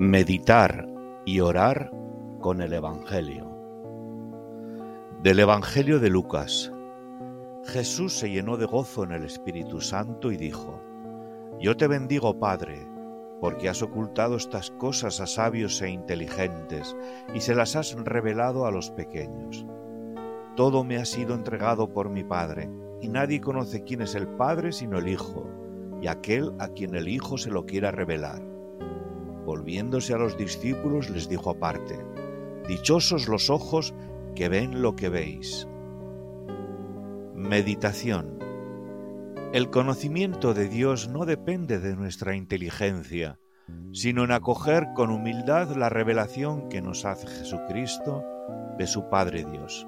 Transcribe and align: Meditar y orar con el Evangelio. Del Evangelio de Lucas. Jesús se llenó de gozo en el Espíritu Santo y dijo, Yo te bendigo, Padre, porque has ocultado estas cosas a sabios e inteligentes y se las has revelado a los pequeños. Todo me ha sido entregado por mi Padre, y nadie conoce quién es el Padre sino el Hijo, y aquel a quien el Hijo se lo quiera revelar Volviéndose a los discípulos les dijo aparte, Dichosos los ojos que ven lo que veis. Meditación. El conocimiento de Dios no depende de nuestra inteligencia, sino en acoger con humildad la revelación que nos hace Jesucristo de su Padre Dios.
Meditar 0.00 0.88
y 1.26 1.40
orar 1.40 1.90
con 2.38 2.60
el 2.62 2.72
Evangelio. 2.72 3.50
Del 5.24 5.40
Evangelio 5.40 5.98
de 5.98 6.08
Lucas. 6.08 6.72
Jesús 7.64 8.16
se 8.16 8.30
llenó 8.30 8.56
de 8.56 8.66
gozo 8.66 9.02
en 9.02 9.10
el 9.10 9.24
Espíritu 9.24 9.80
Santo 9.80 10.30
y 10.30 10.36
dijo, 10.36 10.80
Yo 11.58 11.76
te 11.76 11.88
bendigo, 11.88 12.38
Padre, 12.38 12.86
porque 13.40 13.68
has 13.68 13.82
ocultado 13.82 14.36
estas 14.36 14.70
cosas 14.70 15.20
a 15.20 15.26
sabios 15.26 15.82
e 15.82 15.90
inteligentes 15.90 16.96
y 17.34 17.40
se 17.40 17.56
las 17.56 17.74
has 17.74 17.96
revelado 17.96 18.66
a 18.66 18.70
los 18.70 18.92
pequeños. 18.92 19.66
Todo 20.54 20.84
me 20.84 20.98
ha 20.98 21.04
sido 21.06 21.34
entregado 21.34 21.92
por 21.92 22.08
mi 22.08 22.22
Padre, 22.22 22.70
y 23.00 23.08
nadie 23.08 23.40
conoce 23.40 23.82
quién 23.82 24.02
es 24.02 24.14
el 24.14 24.28
Padre 24.28 24.70
sino 24.70 24.98
el 24.98 25.08
Hijo, 25.08 25.50
y 26.00 26.06
aquel 26.06 26.52
a 26.60 26.68
quien 26.68 26.94
el 26.94 27.08
Hijo 27.08 27.36
se 27.36 27.50
lo 27.50 27.66
quiera 27.66 27.90
revelar 27.90 28.57
Volviéndose 29.48 30.12
a 30.12 30.18
los 30.18 30.36
discípulos 30.36 31.08
les 31.08 31.26
dijo 31.26 31.48
aparte, 31.48 31.98
Dichosos 32.68 33.28
los 33.28 33.48
ojos 33.48 33.94
que 34.34 34.50
ven 34.50 34.82
lo 34.82 34.94
que 34.94 35.08
veis. 35.08 35.66
Meditación. 37.34 38.38
El 39.54 39.70
conocimiento 39.70 40.52
de 40.52 40.68
Dios 40.68 41.08
no 41.08 41.24
depende 41.24 41.78
de 41.78 41.96
nuestra 41.96 42.36
inteligencia, 42.36 43.40
sino 43.92 44.24
en 44.24 44.32
acoger 44.32 44.88
con 44.94 45.08
humildad 45.08 45.74
la 45.74 45.88
revelación 45.88 46.68
que 46.68 46.82
nos 46.82 47.06
hace 47.06 47.26
Jesucristo 47.26 48.22
de 48.76 48.86
su 48.86 49.08
Padre 49.08 49.46
Dios. 49.50 49.86